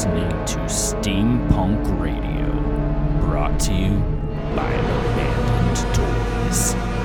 listening 0.00 0.30
to 0.46 0.56
Steampunk 0.60 2.00
Radio, 2.00 2.50
brought 3.20 3.60
to 3.60 3.74
you 3.74 3.98
by 4.56 4.72
Abandoned 4.72 5.94
Toys. 5.94 6.99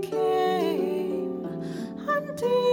came 0.00 1.44
and. 2.08 2.71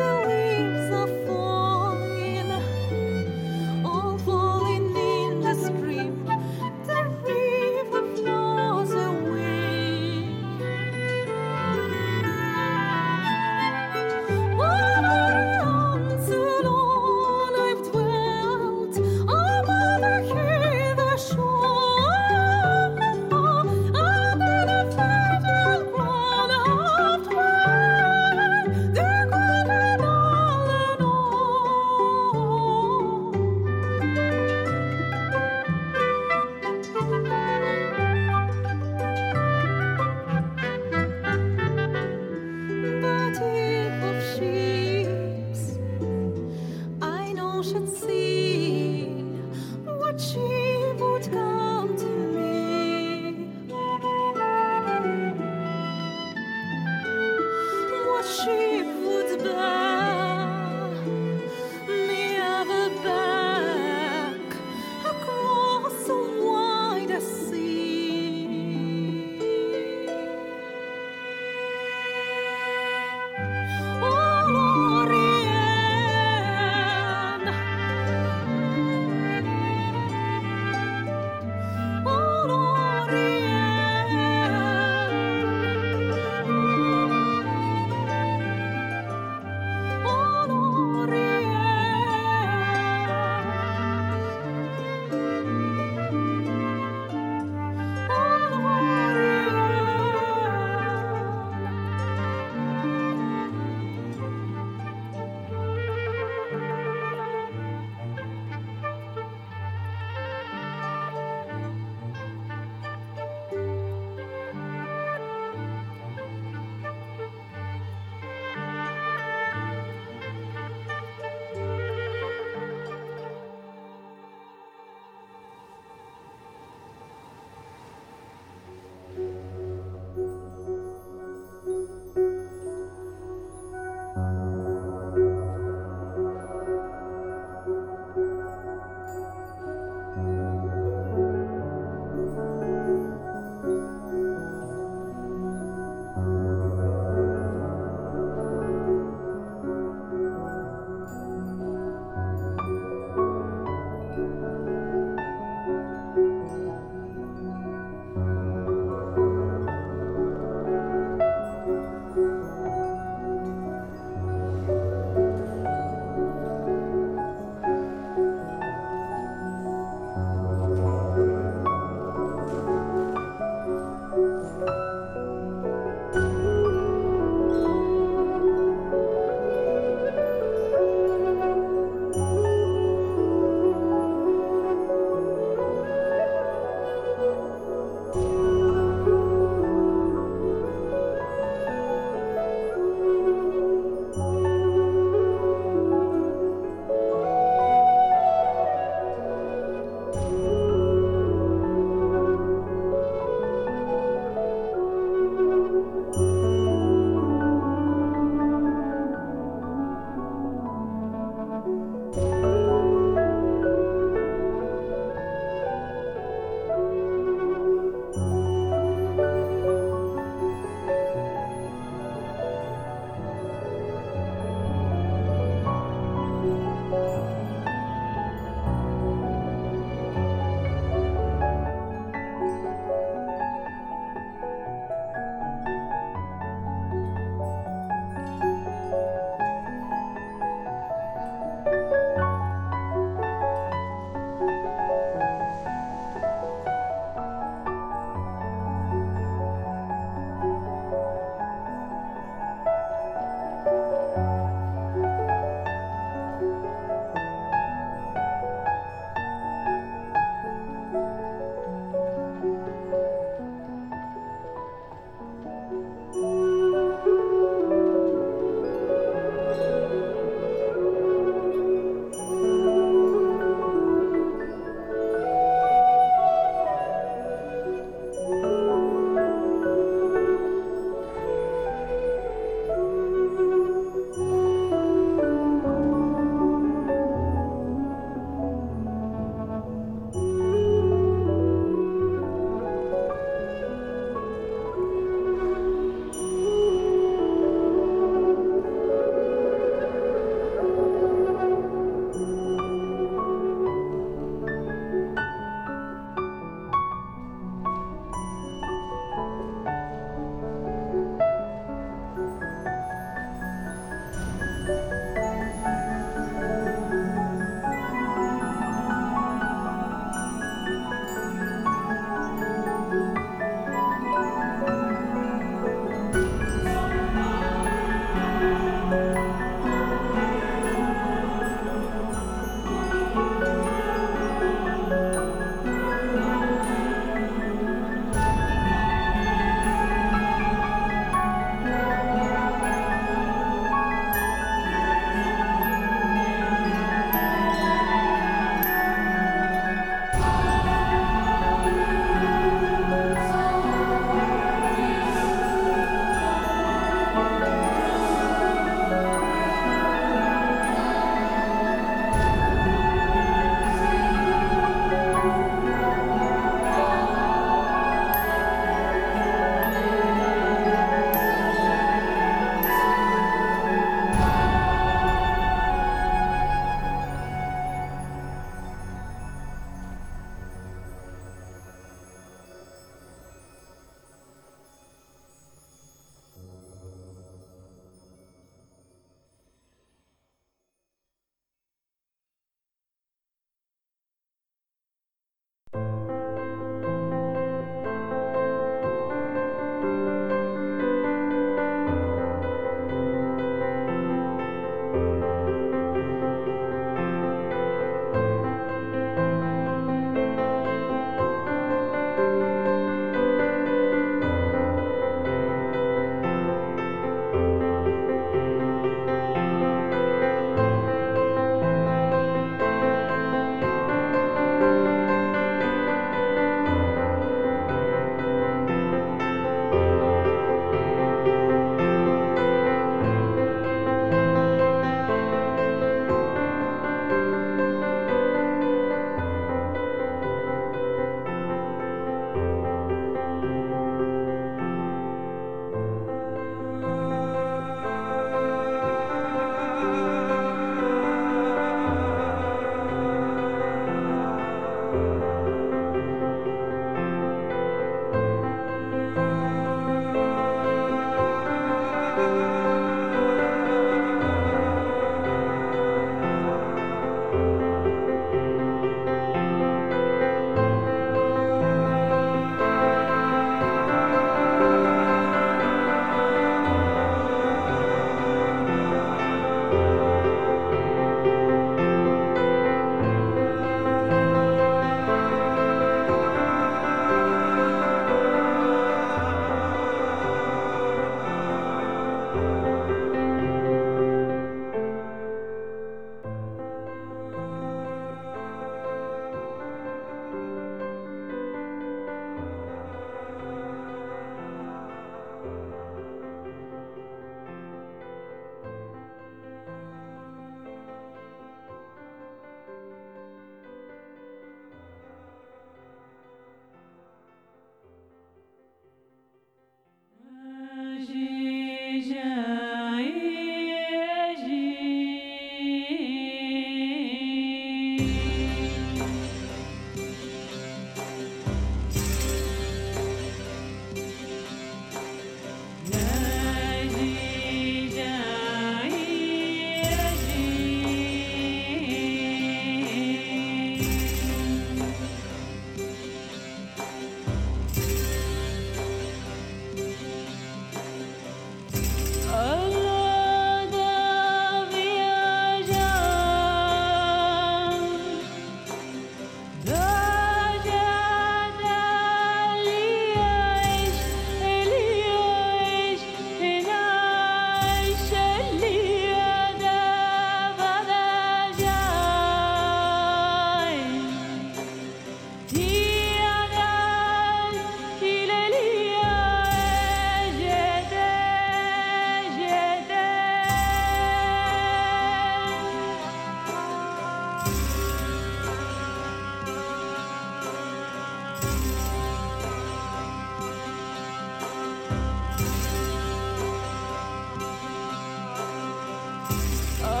Yeah. 599.31 600.00